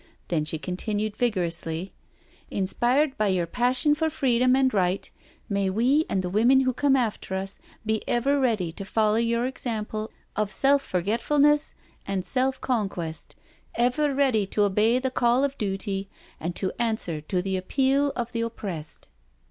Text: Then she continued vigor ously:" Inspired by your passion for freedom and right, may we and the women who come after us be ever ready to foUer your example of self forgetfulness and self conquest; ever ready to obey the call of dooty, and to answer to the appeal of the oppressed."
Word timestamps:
Then 0.29 0.45
she 0.45 0.57
continued 0.57 1.15
vigor 1.15 1.43
ously:" 1.43 1.93
Inspired 2.59 3.15
by 3.19 3.27
your 3.27 3.45
passion 3.45 3.93
for 3.93 4.09
freedom 4.09 4.55
and 4.55 4.73
right, 4.73 5.07
may 5.47 5.69
we 5.69 6.05
and 6.09 6.23
the 6.23 6.29
women 6.31 6.61
who 6.61 6.73
come 6.73 6.95
after 6.95 7.35
us 7.35 7.59
be 7.85 8.01
ever 8.09 8.39
ready 8.39 8.71
to 8.71 8.83
foUer 8.83 9.23
your 9.23 9.45
example 9.45 10.09
of 10.35 10.51
self 10.51 10.81
forgetfulness 10.81 11.75
and 12.07 12.25
self 12.25 12.59
conquest; 12.59 13.35
ever 13.75 14.11
ready 14.11 14.47
to 14.47 14.63
obey 14.63 14.97
the 14.97 15.11
call 15.11 15.43
of 15.43 15.55
dooty, 15.59 16.07
and 16.39 16.55
to 16.55 16.71
answer 16.79 17.21
to 17.21 17.39
the 17.43 17.55
appeal 17.55 18.11
of 18.15 18.31
the 18.31 18.41
oppressed." 18.41 19.07